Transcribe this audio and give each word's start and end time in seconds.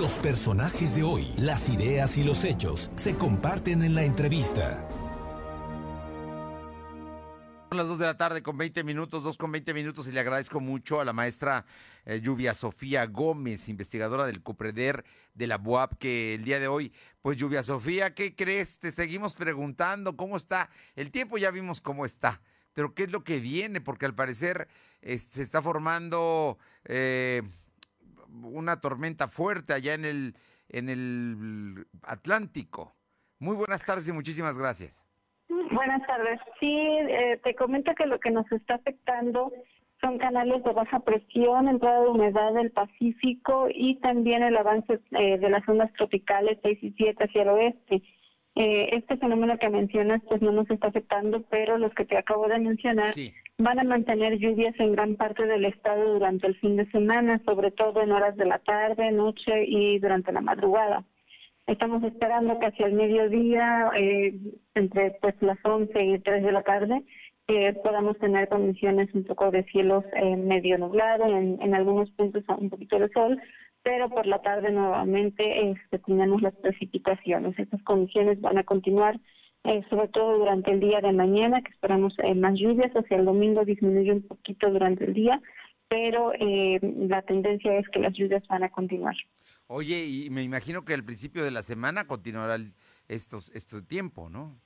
Los 0.00 0.14
personajes 0.14 0.94
de 0.96 1.02
hoy, 1.02 1.26
las 1.36 1.68
ideas 1.68 2.16
y 2.16 2.24
los 2.24 2.44
hechos 2.44 2.90
se 2.94 3.18
comparten 3.18 3.82
en 3.82 3.94
la 3.94 4.02
entrevista. 4.02 4.88
Son 7.68 7.76
las 7.76 7.86
2 7.86 7.98
de 7.98 8.06
la 8.06 8.16
tarde 8.16 8.42
con 8.42 8.56
20 8.56 8.82
minutos, 8.82 9.22
2 9.22 9.36
con 9.36 9.52
20 9.52 9.74
minutos 9.74 10.08
y 10.08 10.12
le 10.12 10.20
agradezco 10.20 10.58
mucho 10.58 11.02
a 11.02 11.04
la 11.04 11.12
maestra 11.12 11.66
eh, 12.06 12.18
Lluvia 12.22 12.54
Sofía 12.54 13.04
Gómez, 13.04 13.68
investigadora 13.68 14.24
del 14.24 14.42
COPREDER 14.42 15.04
de 15.34 15.46
la 15.46 15.58
BUAP, 15.58 15.98
que 15.98 16.32
el 16.32 16.44
día 16.44 16.58
de 16.58 16.68
hoy, 16.68 16.94
pues 17.20 17.36
Lluvia 17.36 17.62
Sofía, 17.62 18.14
¿qué 18.14 18.34
crees? 18.34 18.78
Te 18.78 18.92
seguimos 18.92 19.34
preguntando 19.34 20.16
cómo 20.16 20.38
está. 20.38 20.70
El 20.96 21.10
tiempo 21.10 21.36
ya 21.36 21.50
vimos 21.50 21.82
cómo 21.82 22.06
está, 22.06 22.40
pero 22.72 22.94
¿qué 22.94 23.02
es 23.02 23.12
lo 23.12 23.22
que 23.22 23.38
viene? 23.38 23.82
Porque 23.82 24.06
al 24.06 24.14
parecer 24.14 24.66
se 25.02 25.42
está 25.42 25.60
formando 25.60 26.56
eh, 26.86 27.42
una 28.42 28.80
tormenta 28.80 29.28
fuerte 29.28 29.72
allá 29.72 29.94
en 29.94 30.04
el, 30.04 30.34
en 30.68 30.88
el 30.88 31.86
Atlántico. 32.02 32.94
Muy 33.38 33.56
buenas 33.56 33.84
tardes 33.84 34.08
y 34.08 34.12
muchísimas 34.12 34.58
gracias. 34.58 35.06
Buenas 35.48 36.06
tardes. 36.06 36.40
Sí, 36.58 36.76
eh, 36.76 37.40
te 37.42 37.54
comento 37.54 37.94
que 37.94 38.06
lo 38.06 38.20
que 38.20 38.30
nos 38.30 38.50
está 38.52 38.74
afectando 38.74 39.52
son 40.00 40.18
canales 40.18 40.62
de 40.64 40.72
baja 40.72 41.00
presión, 41.00 41.68
entrada 41.68 42.02
de 42.02 42.08
humedad 42.08 42.54
del 42.54 42.70
Pacífico 42.70 43.68
y 43.72 43.96
también 44.00 44.42
el 44.42 44.56
avance 44.56 45.00
eh, 45.10 45.38
de 45.38 45.50
las 45.50 45.68
ondas 45.68 45.92
tropicales 45.94 46.58
6 46.62 46.78
y 46.82 46.92
7 46.92 47.24
hacia 47.24 47.42
el 47.42 47.48
oeste. 47.48 48.02
Eh, 48.56 48.96
este 48.96 49.16
fenómeno 49.16 49.58
que 49.58 49.68
mencionas 49.68 50.20
pues 50.28 50.42
no 50.42 50.50
nos 50.50 50.68
está 50.70 50.88
afectando, 50.88 51.42
pero 51.50 51.78
los 51.78 51.94
que 51.94 52.04
te 52.04 52.16
acabo 52.16 52.48
de 52.48 52.58
mencionar 52.58 53.14
van 53.58 53.78
a 53.78 53.84
mantener 53.84 54.38
lluvias 54.38 54.74
en 54.80 54.92
gran 54.92 55.16
parte 55.16 55.46
del 55.46 55.64
estado 55.64 56.14
durante 56.14 56.46
el 56.46 56.56
fin 56.56 56.76
de 56.76 56.90
semana, 56.90 57.40
sobre 57.44 57.70
todo 57.70 58.02
en 58.02 58.10
horas 58.10 58.36
de 58.36 58.46
la 58.46 58.58
tarde, 58.58 59.12
noche 59.12 59.64
y 59.66 59.98
durante 59.98 60.32
la 60.32 60.40
madrugada. 60.40 61.04
Estamos 61.66 62.02
esperando 62.02 62.58
que 62.58 62.66
hacia 62.66 62.86
el 62.86 62.94
mediodía, 62.94 63.90
eh, 63.96 64.34
entre 64.74 65.12
pues 65.20 65.34
las 65.40 65.58
11 65.62 66.02
y 66.02 66.18
3 66.18 66.42
de 66.42 66.52
la 66.52 66.62
tarde, 66.62 67.04
eh, 67.46 67.74
podamos 67.84 68.18
tener 68.18 68.48
condiciones 68.48 69.14
un 69.14 69.24
poco 69.24 69.50
de 69.50 69.62
cielos 69.64 70.04
eh, 70.14 70.36
medio 70.36 70.78
nublado, 70.78 71.26
en, 71.26 71.60
en 71.62 71.74
algunos 71.74 72.10
puntos 72.12 72.42
un 72.58 72.70
poquito 72.70 72.98
de 72.98 73.08
sol, 73.10 73.40
pero 73.82 74.08
por 74.10 74.26
la 74.26 74.42
tarde 74.42 74.70
nuevamente 74.70 75.70
este, 75.70 75.98
tenemos 76.00 76.42
las 76.42 76.54
precipitaciones. 76.56 77.58
Estas 77.58 77.82
condiciones 77.82 78.40
van 78.40 78.58
a 78.58 78.64
continuar, 78.64 79.18
eh, 79.64 79.82
sobre 79.88 80.08
todo 80.08 80.38
durante 80.38 80.70
el 80.72 80.80
día 80.80 81.00
de 81.00 81.12
mañana, 81.12 81.62
que 81.62 81.72
esperamos 81.72 82.14
eh, 82.22 82.34
más 82.34 82.58
lluvias, 82.58 82.92
hacia 82.92 83.16
el 83.16 83.24
domingo 83.24 83.64
disminuye 83.64 84.12
un 84.12 84.26
poquito 84.26 84.70
durante 84.70 85.04
el 85.04 85.14
día, 85.14 85.40
pero 85.88 86.32
eh, 86.34 86.78
la 86.82 87.22
tendencia 87.22 87.76
es 87.78 87.88
que 87.88 88.00
las 88.00 88.12
lluvias 88.12 88.46
van 88.48 88.64
a 88.64 88.70
continuar. 88.70 89.16
Oye, 89.66 90.04
y 90.04 90.30
me 90.30 90.42
imagino 90.42 90.84
que 90.84 90.94
al 90.94 91.04
principio 91.04 91.44
de 91.44 91.50
la 91.50 91.62
semana 91.62 92.06
continuará 92.06 92.56
estos, 93.08 93.50
este 93.54 93.82
tiempo, 93.82 94.28
¿no? 94.28 94.60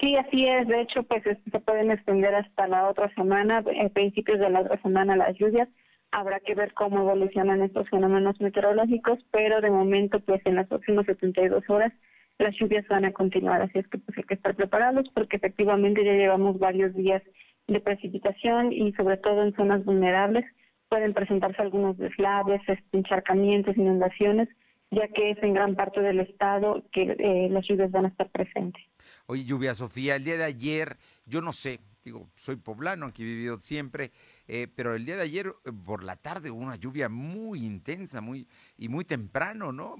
Sí, 0.00 0.16
así 0.16 0.46
es. 0.46 0.66
De 0.68 0.80
hecho, 0.80 1.02
pues 1.02 1.22
se 1.24 1.60
pueden 1.60 1.90
extender 1.90 2.34
hasta 2.34 2.66
la 2.66 2.88
otra 2.88 3.12
semana, 3.14 3.58
a 3.58 3.88
principios 3.90 4.38
de 4.38 4.48
la 4.48 4.60
otra 4.60 4.80
semana 4.80 5.16
las 5.16 5.36
lluvias. 5.36 5.68
Habrá 6.12 6.40
que 6.40 6.54
ver 6.54 6.74
cómo 6.74 7.00
evolucionan 7.00 7.62
estos 7.62 7.88
fenómenos 7.88 8.40
meteorológicos, 8.40 9.18
pero 9.30 9.60
de 9.60 9.70
momento, 9.70 10.20
pues 10.20 10.40
en 10.44 10.56
las 10.56 10.66
próximas 10.66 11.06
72 11.06 11.68
horas 11.70 11.92
las 12.38 12.54
lluvias 12.56 12.86
van 12.88 13.04
a 13.04 13.12
continuar. 13.12 13.62
Así 13.62 13.78
es 13.78 13.86
que 13.88 13.98
pues 13.98 14.18
hay 14.18 14.24
que 14.24 14.34
estar 14.34 14.54
preparados 14.56 15.08
porque 15.14 15.36
efectivamente 15.36 16.04
ya 16.04 16.12
llevamos 16.12 16.58
varios 16.58 16.94
días 16.94 17.22
de 17.68 17.80
precipitación 17.80 18.72
y 18.72 18.92
sobre 18.94 19.18
todo 19.18 19.42
en 19.42 19.54
zonas 19.54 19.84
vulnerables 19.84 20.44
pueden 20.88 21.14
presentarse 21.14 21.62
algunos 21.62 21.96
deslaves, 21.98 22.60
encharcamientos, 22.92 23.76
inundaciones, 23.76 24.48
ya 24.90 25.08
que 25.08 25.30
es 25.30 25.42
en 25.42 25.54
gran 25.54 25.76
parte 25.76 26.00
del 26.00 26.20
estado 26.20 26.82
que 26.92 27.02
eh, 27.02 27.48
las 27.50 27.66
lluvias 27.66 27.90
van 27.90 28.06
a 28.06 28.08
estar 28.08 28.28
presentes. 28.30 28.82
Oye, 29.26 29.44
Lluvia 29.44 29.74
Sofía, 29.74 30.16
el 30.16 30.24
día 30.24 30.36
de 30.36 30.44
ayer, 30.44 30.96
yo 31.26 31.40
no 31.40 31.52
sé, 31.52 31.80
digo, 32.04 32.28
soy 32.34 32.56
poblano, 32.56 33.06
aquí 33.06 33.22
he 33.22 33.26
vivido 33.26 33.60
siempre, 33.60 34.10
eh, 34.48 34.66
pero 34.74 34.94
el 34.94 35.04
día 35.04 35.16
de 35.16 35.22
ayer 35.22 35.46
eh, 35.46 35.70
por 35.84 36.02
la 36.02 36.16
tarde 36.16 36.50
hubo 36.50 36.60
una 36.60 36.76
lluvia 36.76 37.08
muy 37.08 37.64
intensa, 37.64 38.20
muy 38.20 38.48
y 38.76 38.88
muy 38.88 39.04
temprano, 39.04 39.70
¿no? 39.70 39.96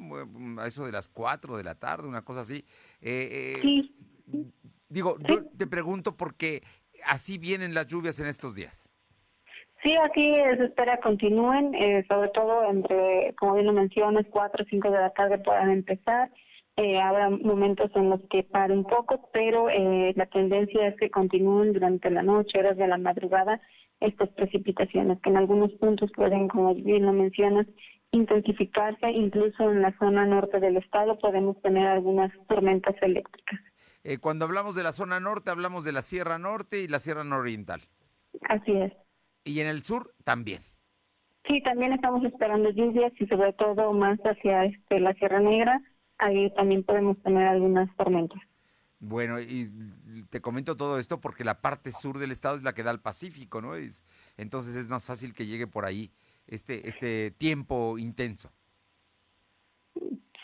A 0.60 0.66
eso 0.66 0.84
de 0.84 0.92
las 0.92 1.08
4 1.08 1.56
de 1.56 1.64
la 1.64 1.76
tarde, 1.76 2.08
una 2.08 2.22
cosa 2.22 2.40
así. 2.40 2.64
sí. 3.00 3.94
Digo, 4.88 5.16
yo 5.20 5.44
te 5.56 5.68
pregunto 5.68 6.16
porque 6.16 6.64
así 7.04 7.38
vienen 7.38 7.74
las 7.74 7.86
lluvias 7.86 8.18
en 8.18 8.26
estos 8.26 8.56
días. 8.56 8.89
Sí, 9.82 9.96
aquí 9.96 10.34
se 10.58 10.64
espera 10.64 11.00
continúen, 11.00 11.74
eh, 11.74 12.04
sobre 12.06 12.28
todo 12.30 12.64
entre, 12.68 13.34
como 13.38 13.54
bien 13.54 13.66
lo 13.66 13.72
mencionas, 13.72 14.26
4 14.30 14.64
o 14.64 14.68
5 14.68 14.90
de 14.90 14.98
la 14.98 15.10
tarde 15.10 15.38
puedan 15.38 15.70
empezar. 15.70 16.30
Eh, 16.76 17.00
habrá 17.00 17.30
momentos 17.30 17.90
en 17.94 18.10
los 18.10 18.20
que 18.30 18.42
pare 18.42 18.72
un 18.72 18.84
poco, 18.84 19.28
pero 19.32 19.68
eh, 19.70 20.12
la 20.16 20.26
tendencia 20.26 20.88
es 20.88 20.96
que 20.96 21.10
continúen 21.10 21.72
durante 21.72 22.10
la 22.10 22.22
noche, 22.22 22.58
horas 22.58 22.76
de 22.76 22.88
la 22.88 22.98
madrugada, 22.98 23.60
estas 24.00 24.28
precipitaciones, 24.30 25.20
que 25.22 25.30
en 25.30 25.36
algunos 25.36 25.72
puntos 25.72 26.10
pueden, 26.14 26.48
como 26.48 26.74
bien 26.74 27.06
lo 27.06 27.12
mencionas, 27.12 27.66
intensificarse. 28.12 29.10
Incluso 29.10 29.70
en 29.70 29.82
la 29.82 29.96
zona 29.98 30.26
norte 30.26 30.60
del 30.60 30.76
estado 30.76 31.18
podemos 31.18 31.60
tener 31.62 31.86
algunas 31.86 32.32
tormentas 32.48 32.94
eléctricas. 33.02 33.60
Eh, 34.04 34.18
cuando 34.18 34.44
hablamos 34.46 34.74
de 34.74 34.82
la 34.82 34.92
zona 34.92 35.20
norte, 35.20 35.50
hablamos 35.50 35.84
de 35.84 35.92
la 35.92 36.02
Sierra 36.02 36.38
Norte 36.38 36.80
y 36.80 36.88
la 36.88 36.98
Sierra 36.98 37.24
Nororiental. 37.24 37.82
Así 38.48 38.72
es. 38.72 38.92
Y 39.44 39.60
en 39.60 39.66
el 39.66 39.82
sur 39.82 40.12
también. 40.24 40.62
Sí, 41.46 41.62
también 41.62 41.92
estamos 41.92 42.24
esperando 42.24 42.70
lluvias 42.70 43.12
y 43.18 43.26
sobre 43.26 43.52
todo 43.54 43.92
más 43.92 44.18
hacia 44.20 44.66
este, 44.66 45.00
la 45.00 45.14
Sierra 45.14 45.40
Negra. 45.40 45.80
Ahí 46.18 46.52
también 46.54 46.84
podemos 46.84 47.20
tener 47.22 47.46
algunas 47.48 47.94
tormentas. 47.96 48.38
Bueno, 48.98 49.40
y 49.40 49.70
te 50.28 50.42
comento 50.42 50.76
todo 50.76 50.98
esto 50.98 51.22
porque 51.22 51.42
la 51.42 51.62
parte 51.62 51.90
sur 51.90 52.18
del 52.18 52.32
estado 52.32 52.56
es 52.56 52.62
la 52.62 52.74
que 52.74 52.82
da 52.82 52.90
al 52.90 53.00
Pacífico, 53.00 53.62
¿no? 53.62 53.74
Es, 53.74 54.04
entonces 54.36 54.76
es 54.76 54.90
más 54.90 55.06
fácil 55.06 55.32
que 55.32 55.46
llegue 55.46 55.66
por 55.66 55.86
ahí 55.86 56.10
este, 56.46 56.86
este 56.86 57.30
tiempo 57.30 57.96
intenso. 57.96 58.52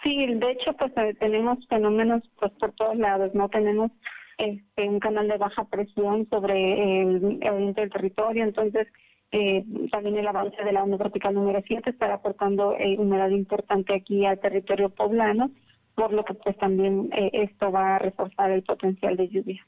Sí, 0.03 0.27
de 0.35 0.53
hecho, 0.53 0.73
pues 0.79 0.93
eh, 0.97 1.15
tenemos 1.21 1.59
fenómenos 1.69 2.23
pues 2.39 2.53
por 2.53 2.73
todos 2.73 2.97
lados, 2.97 3.35
¿no? 3.35 3.49
Tenemos 3.51 3.91
este, 4.39 4.89
un 4.89 5.01
canal 5.01 5.29
de 5.29 5.39
baja 5.39 5.65
presión 5.65 6.29
sobre 6.29 7.03
el 7.03 7.41
oriente 7.43 7.81
del 7.81 7.91
territorio, 7.91 8.45
entonces 8.45 8.87
eh, 9.33 9.65
también 9.91 10.17
el 10.17 10.27
avance 10.27 10.63
de 10.63 10.73
la 10.73 10.83
onda 10.83 10.99
tropical 10.99 11.35
número 11.35 11.63
7 11.67 11.91
estará 11.91 12.15
aportando 12.15 12.75
eh, 12.79 12.97
humedad 12.99 13.31
importante 13.31 13.95
aquí 13.95 14.25
al 14.25 14.41
territorio 14.41 14.91
poblano, 14.91 15.51
por 15.95 16.13
lo 16.13 16.25
que 16.25 16.35
pues 16.35 16.57
también 16.59 17.11
eh, 17.13 17.31
esto 17.33 17.73
va 17.73 17.97
a 17.97 17.99
reforzar 17.99 18.51
el 18.51 18.63
potencial 18.63 19.17
de 19.17 19.29
lluvia. 19.29 19.67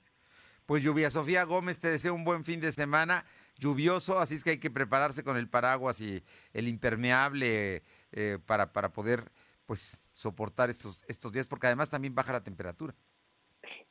Pues 0.67 0.83
lluvia, 0.83 1.11
Sofía 1.11 1.45
Gómez, 1.45 1.81
te 1.81 1.89
deseo 1.89 2.15
un 2.15 2.25
buen 2.25 2.45
fin 2.45 2.61
de 2.61 2.71
semana 2.73 3.25
lluvioso, 3.59 4.19
así 4.19 4.35
es 4.35 4.45
que 4.45 4.51
hay 4.51 4.61
que 4.61 4.71
prepararse 4.71 5.25
con 5.25 5.37
el 5.37 5.49
paraguas 5.49 6.01
y 6.01 6.23
el 6.53 6.69
impermeable 6.69 7.83
eh, 8.13 8.39
para, 8.47 8.73
para 8.73 8.93
poder 8.93 9.33
pues 9.67 10.01
soportar 10.13 10.71
estos, 10.71 11.05
estos 11.09 11.33
días, 11.33 11.49
porque 11.49 11.67
además 11.67 11.91
también 11.91 12.15
baja 12.15 12.33
la 12.33 12.43
temperatura. 12.43 12.95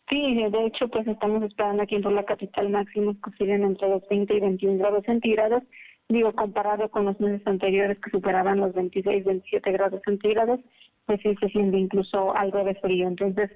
Sí, 0.10 0.36
de 0.36 0.66
hecho, 0.66 0.88
pues 0.88 1.06
estamos 1.06 1.44
esperando 1.44 1.84
aquí 1.84 1.96
en 1.96 2.16
la 2.16 2.24
capital 2.24 2.70
máximos 2.70 3.18
que 3.24 3.32
siguen 3.32 3.64
entre 3.64 3.90
los 3.90 4.08
20 4.08 4.36
y 4.36 4.40
21 4.40 4.78
grados 4.78 5.04
centígrados. 5.06 5.64
Digo, 6.08 6.32
comparado 6.32 6.90
con 6.90 7.04
los 7.04 7.20
meses 7.20 7.46
anteriores 7.46 8.00
que 8.00 8.12
superaban 8.12 8.62
los 8.62 8.74
26, 8.74 9.26
27 9.26 9.72
grados 9.74 10.02
centígrados, 10.06 10.62
pues 11.06 11.20
sí 11.22 11.36
se 11.42 11.50
siente 11.50 11.78
incluso 11.78 12.34
algo 12.36 12.64
de 12.64 12.76
frío. 12.76 13.06
Entonces, 13.06 13.52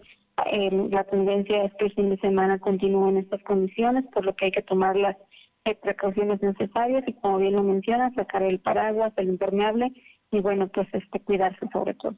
eh, 0.52 0.88
la 0.90 1.06
tendencia 1.06 1.64
es 1.64 1.74
que 1.76 1.86
el 1.86 1.94
fin 1.94 2.10
de 2.10 2.18
semana 2.18 2.60
continúen 2.60 3.16
estas 3.16 3.42
condiciones, 3.44 4.06
por 4.14 4.26
lo 4.26 4.36
que 4.36 4.46
hay 4.46 4.52
que 4.52 4.62
tomar 4.62 4.98
las 4.98 5.16
eh, 5.64 5.76
precauciones 5.76 6.42
necesarias 6.42 7.06
y, 7.08 7.14
como 7.14 7.38
bien 7.38 7.54
lo 7.54 7.64
menciona, 7.64 8.14
sacar 8.14 8.44
el 8.44 8.60
paraguas, 8.60 9.14
el 9.16 9.30
impermeable 9.30 9.94
y, 10.32 10.40
bueno, 10.42 10.68
pues 10.68 10.88
este 10.94 11.22
cuidarse 11.22 11.66
sobre 11.72 11.94
todo. 11.94 12.16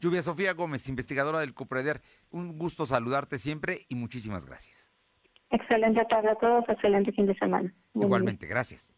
Lluvia 0.00 0.22
Sofía 0.22 0.52
Gómez, 0.52 0.88
investigadora 0.88 1.40
del 1.40 1.54
CUPREDER, 1.54 2.00
un 2.30 2.58
gusto 2.58 2.86
saludarte 2.86 3.38
siempre 3.38 3.86
y 3.88 3.94
muchísimas 3.94 4.46
gracias. 4.46 4.92
Excelente 5.50 6.04
tarde 6.08 6.30
a 6.30 6.34
todos, 6.34 6.64
excelente 6.68 7.12
fin 7.12 7.26
de 7.26 7.34
semana. 7.36 7.72
Igualmente, 7.94 8.46
gracias. 8.46 8.94